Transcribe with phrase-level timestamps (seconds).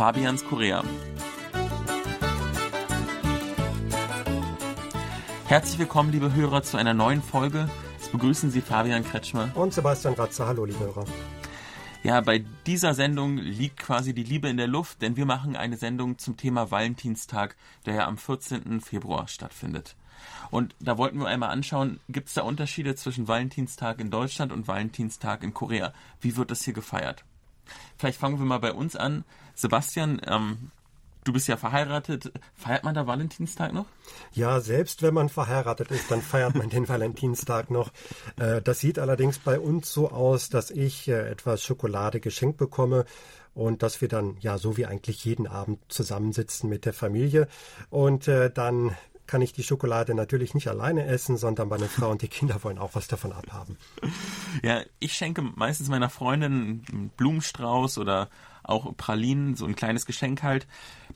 [0.00, 0.82] Fabians Korea.
[5.44, 7.68] Herzlich willkommen, liebe Hörer, zu einer neuen Folge.
[8.00, 10.46] Es begrüßen Sie Fabian Kretschmer und Sebastian Ratzer.
[10.46, 11.04] Hallo, liebe Hörer.
[12.02, 15.76] Ja, bei dieser Sendung liegt quasi die Liebe in der Luft, denn wir machen eine
[15.76, 17.54] Sendung zum Thema Valentinstag,
[17.84, 18.80] der ja am 14.
[18.80, 19.96] Februar stattfindet.
[20.50, 24.66] Und da wollten wir einmal anschauen, gibt es da Unterschiede zwischen Valentinstag in Deutschland und
[24.66, 25.92] Valentinstag in Korea?
[26.22, 27.22] Wie wird das hier gefeiert?
[27.96, 29.24] Vielleicht fangen wir mal bei uns an.
[29.54, 30.70] Sebastian, ähm,
[31.24, 32.32] du bist ja verheiratet.
[32.54, 33.86] Feiert man da Valentinstag noch?
[34.32, 37.90] Ja, selbst wenn man verheiratet ist, dann feiert man den Valentinstag noch.
[38.38, 43.04] Äh, das sieht allerdings bei uns so aus, dass ich äh, etwas Schokolade geschenkt bekomme
[43.54, 47.48] und dass wir dann ja so wie eigentlich jeden Abend zusammensitzen mit der Familie
[47.90, 48.96] und äh, dann
[49.30, 52.78] kann ich die Schokolade natürlich nicht alleine essen, sondern meine Frau und die Kinder wollen
[52.78, 53.78] auch was davon abhaben.
[54.64, 58.28] Ja, ich schenke meistens meiner Freundin einen Blumenstrauß oder
[58.64, 60.66] auch Pralinen, so ein kleines Geschenk halt.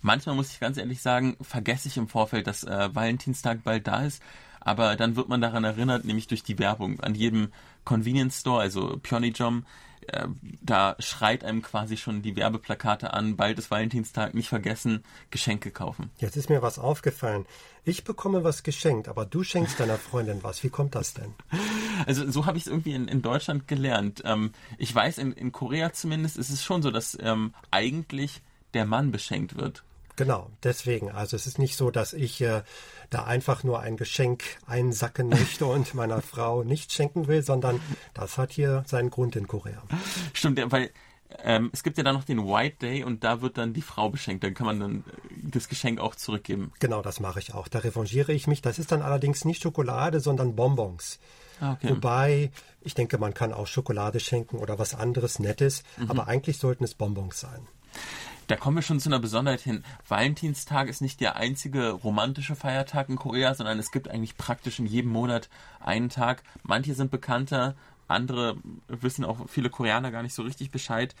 [0.00, 4.04] Manchmal muss ich ganz ehrlich sagen, vergesse ich im Vorfeld, dass äh, Valentinstag bald da
[4.04, 4.22] ist.
[4.60, 7.00] Aber dann wird man daran erinnert, nämlich durch die Werbung.
[7.00, 7.48] An jedem
[7.84, 9.66] Convenience Store, also Pyeonijom,
[10.08, 10.28] äh,
[10.62, 16.10] da schreit einem quasi schon die Werbeplakate an, bald ist Valentinstag, nicht vergessen, Geschenke kaufen.
[16.18, 17.46] Jetzt ist mir was aufgefallen.
[17.84, 20.62] Ich bekomme was geschenkt, aber du schenkst deiner Freundin was.
[20.62, 21.34] Wie kommt das denn?
[22.06, 24.22] Also so habe ich es irgendwie in, in, Deutschland gelernt.
[24.24, 28.42] Ähm, ich weiß, in, in, Korea zumindest ist es schon so, dass ähm, eigentlich
[28.74, 29.84] der Mann beschenkt wird.
[30.16, 31.10] Genau, deswegen.
[31.10, 32.62] Also es ist nicht so, dass ich äh,
[33.10, 37.80] da einfach nur ein Geschenk einsacken möchte und meiner Frau nicht schenken will, sondern
[38.12, 39.82] das hat hier seinen Grund in Korea.
[40.32, 40.90] Stimmt, weil
[41.42, 44.08] ähm, es gibt ja dann noch den White Day und da wird dann die Frau
[44.08, 44.44] beschenkt.
[44.44, 45.04] Dann kann man dann
[45.42, 46.72] das Geschenk auch zurückgeben.
[46.78, 47.68] Genau, das mache ich auch.
[47.68, 48.62] Da revanchiere ich mich.
[48.62, 51.18] Das ist dann allerdings nicht Schokolade, sondern Bonbons.
[51.60, 51.90] Ah, okay.
[51.90, 52.50] Wobei,
[52.82, 56.10] ich denke, man kann auch Schokolade schenken oder was anderes Nettes, mhm.
[56.10, 57.66] aber eigentlich sollten es Bonbons sein.
[58.46, 59.84] Da kommen wir schon zu einer Besonderheit hin.
[60.06, 64.86] Valentinstag ist nicht der einzige romantische Feiertag in Korea, sondern es gibt eigentlich praktisch in
[64.86, 65.48] jedem Monat
[65.80, 66.42] einen Tag.
[66.62, 67.74] Manche sind bekannter,
[68.06, 68.56] andere
[68.88, 71.14] wissen auch viele Koreaner gar nicht so richtig Bescheid.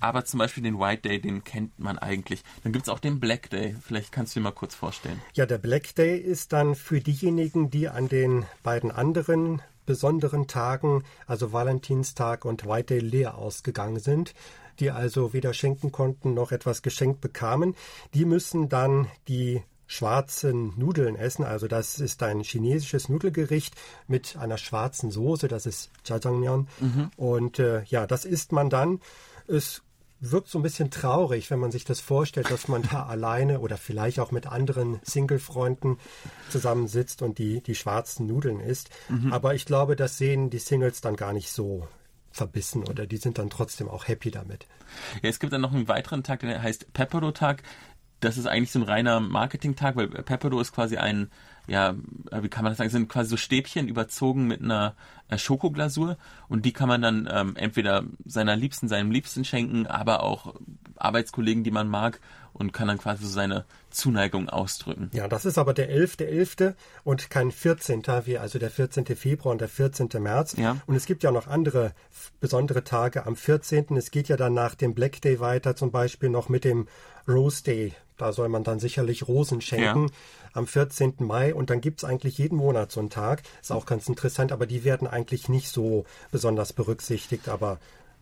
[0.00, 2.42] Aber zum Beispiel den White Day, den kennt man eigentlich.
[2.62, 3.76] Dann gibt es auch den Black Day.
[3.82, 5.20] Vielleicht kannst du dir mal kurz vorstellen.
[5.34, 9.60] Ja, der Black Day ist dann für diejenigen, die an den beiden anderen
[9.90, 14.34] besonderen Tagen, also Valentinstag und White Day, leer ausgegangen sind
[14.80, 17.74] die also weder schenken konnten noch etwas geschenkt bekamen,
[18.14, 21.44] die müssen dann die schwarzen Nudeln essen.
[21.44, 23.74] Also das ist ein chinesisches Nudelgericht
[24.06, 26.68] mit einer schwarzen Soße, das ist Jajangmyeon.
[26.80, 27.10] Mhm.
[27.16, 29.00] Und äh, ja, das isst man dann.
[29.48, 29.82] Es
[30.20, 33.76] wirkt so ein bisschen traurig, wenn man sich das vorstellt, dass man da alleine oder
[33.76, 35.98] vielleicht auch mit anderen Single-Freunden
[36.50, 38.90] zusammensitzt und die, die schwarzen Nudeln isst.
[39.08, 39.32] Mhm.
[39.32, 41.88] Aber ich glaube, das sehen die Singles dann gar nicht so
[42.32, 44.66] verbissen oder die sind dann trotzdem auch happy damit.
[45.22, 47.62] Ja, es gibt dann noch einen weiteren Tag, der heißt Pepero-Tag.
[48.20, 51.30] Das ist eigentlich so ein reiner Marketing-Tag, weil Pepero ist quasi ein,
[51.66, 51.94] ja,
[52.40, 54.94] wie kann man das sagen, sind quasi so Stäbchen überzogen mit einer
[55.28, 56.16] äh, Schokoglasur
[56.48, 60.54] und die kann man dann ähm, entweder seiner Liebsten, seinem Liebsten schenken, aber auch
[60.96, 62.20] Arbeitskollegen, die man mag
[62.60, 65.10] und kann dann quasi so seine Zuneigung ausdrücken.
[65.12, 66.20] Ja, das ist aber der 11.11.
[66.20, 66.74] .11.
[67.02, 68.02] und kein 14.
[68.24, 69.06] wie also der 14.
[69.16, 70.08] Februar und der 14.
[70.18, 70.54] März.
[70.56, 70.76] Ja.
[70.86, 71.92] Und es gibt ja noch andere
[72.38, 73.96] besondere Tage am 14.
[73.96, 76.86] Es geht ja dann nach dem Black Day weiter, zum Beispiel noch mit dem
[77.26, 77.94] Rose Day.
[78.18, 80.08] Da soll man dann sicherlich Rosen schenken.
[80.08, 80.14] Ja
[80.52, 81.14] am 14.
[81.18, 83.42] Mai und dann gibt es eigentlich jeden Monat so einen Tag.
[83.60, 87.48] Ist auch ganz interessant, aber die werden eigentlich nicht so besonders berücksichtigt.
[87.48, 87.78] Aber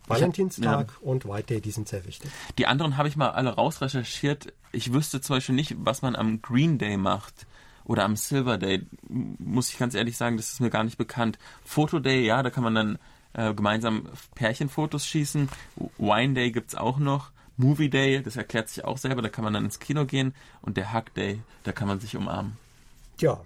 [0.08, 1.08] Valentinstag ja.
[1.08, 2.30] und White Day, die sind sehr wichtig.
[2.58, 4.52] Die anderen habe ich mal alle rausrecherchiert.
[4.72, 7.46] Ich wüsste zum Beispiel nicht, was man am Green Day macht
[7.84, 8.86] oder am Silver Day.
[9.08, 11.38] Muss ich ganz ehrlich sagen, das ist mir gar nicht bekannt.
[11.64, 12.98] Photo Day, ja, da kann man dann
[13.32, 15.48] äh, gemeinsam Pärchenfotos schießen.
[15.98, 17.30] Wine Day gibt es auch noch.
[17.56, 20.34] Movie Day, das erklärt sich auch selber, da kann man dann ins Kino gehen.
[20.62, 22.56] Und der Hug Day, da kann man sich umarmen.
[23.18, 23.40] Ja,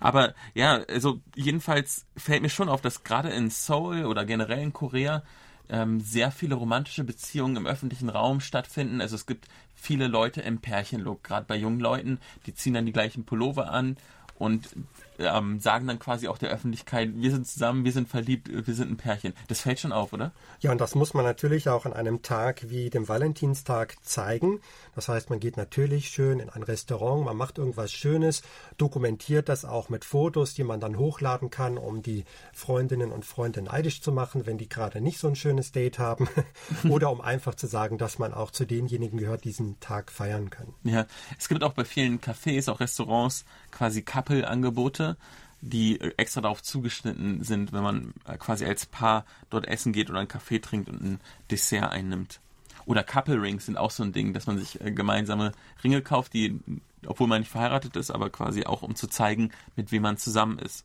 [0.00, 4.72] aber ja, also jedenfalls fällt mir schon auf, dass gerade in Seoul oder generell in
[4.72, 5.22] Korea
[5.68, 9.00] ähm, sehr viele romantische Beziehungen im öffentlichen Raum stattfinden.
[9.00, 12.92] Also es gibt viele Leute im Pärchenlook, gerade bei jungen Leuten, die ziehen dann die
[12.92, 13.96] gleichen Pullover an
[14.42, 14.70] und
[15.18, 18.90] ähm, sagen dann quasi auch der Öffentlichkeit, wir sind zusammen, wir sind verliebt, wir sind
[18.90, 19.34] ein Pärchen.
[19.46, 20.32] Das fällt schon auf, oder?
[20.60, 24.60] Ja, und das muss man natürlich auch an einem Tag wie dem Valentinstag zeigen.
[24.96, 28.42] Das heißt, man geht natürlich schön in ein Restaurant, man macht irgendwas Schönes,
[28.78, 33.62] dokumentiert das auch mit Fotos, die man dann hochladen kann, um die Freundinnen und Freunde
[33.62, 36.28] neidisch zu machen, wenn die gerade nicht so ein schönes Date haben.
[36.88, 40.74] oder um einfach zu sagen, dass man auch zu denjenigen gehört, diesen Tag feiern können.
[40.82, 41.06] Ja,
[41.38, 45.16] es gibt auch bei vielen Cafés, auch Restaurants, quasi Couple-Angebote,
[45.60, 50.28] die extra darauf zugeschnitten sind, wenn man quasi als Paar dort essen geht oder einen
[50.28, 51.20] Kaffee trinkt und ein
[51.50, 52.40] Dessert einnimmt.
[52.84, 55.52] Oder Couple Rings sind auch so ein Ding, dass man sich äh, gemeinsame
[55.84, 56.58] Ringe kauft, die,
[57.06, 60.58] obwohl man nicht verheiratet ist, aber quasi auch um zu zeigen, mit wem man zusammen
[60.58, 60.84] ist.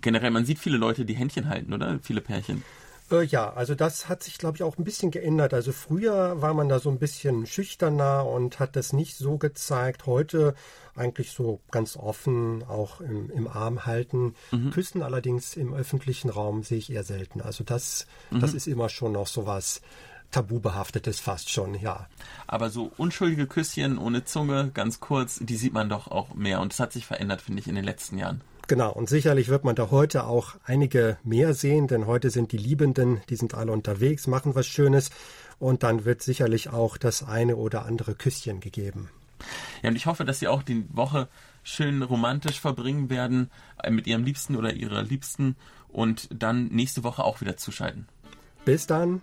[0.00, 2.00] Generell, man sieht viele Leute, die Händchen halten, oder?
[2.02, 2.64] Viele Pärchen.
[3.10, 5.54] Äh, ja, also das hat sich, glaube ich, auch ein bisschen geändert.
[5.54, 10.06] Also früher war man da so ein bisschen schüchterner und hat das nicht so gezeigt.
[10.06, 10.54] Heute
[10.94, 14.34] eigentlich so ganz offen, auch im, im Arm halten.
[14.50, 14.70] Mhm.
[14.70, 17.40] Küssen allerdings im öffentlichen Raum sehe ich eher selten.
[17.40, 18.40] Also das, mhm.
[18.40, 19.82] das ist immer schon noch so was
[20.30, 22.08] Tabubehaftetes fast schon, ja.
[22.46, 26.60] Aber so unschuldige Küsschen ohne Zunge, ganz kurz, die sieht man doch auch mehr.
[26.60, 28.40] Und das hat sich verändert, finde ich, in den letzten Jahren.
[28.68, 32.58] Genau, und sicherlich wird man da heute auch einige mehr sehen, denn heute sind die
[32.58, 35.10] Liebenden, die sind alle unterwegs, machen was Schönes
[35.60, 39.08] und dann wird sicherlich auch das eine oder andere Küsschen gegeben.
[39.82, 41.28] Ja, und ich hoffe, dass Sie auch die Woche
[41.62, 43.50] schön romantisch verbringen werden
[43.82, 45.56] äh, mit Ihrem Liebsten oder Ihrer Liebsten
[45.88, 48.08] und dann nächste Woche auch wieder zuschalten.
[48.64, 49.22] Bis dann.